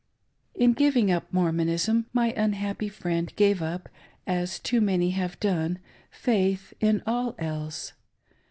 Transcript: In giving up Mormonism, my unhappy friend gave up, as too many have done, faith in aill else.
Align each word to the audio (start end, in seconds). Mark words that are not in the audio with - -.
In 0.55 0.73
giving 0.73 1.11
up 1.11 1.31
Mormonism, 1.31 2.07
my 2.11 2.31
unhappy 2.35 2.89
friend 2.89 3.31
gave 3.35 3.61
up, 3.61 3.87
as 4.25 4.57
too 4.57 4.81
many 4.81 5.11
have 5.11 5.39
done, 5.39 5.77
faith 6.09 6.73
in 6.79 7.01
aill 7.05 7.35
else. 7.37 7.93